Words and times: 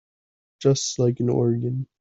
Just 0.59 0.97
like 0.97 1.19
an 1.19 1.29
organ. 1.29 1.85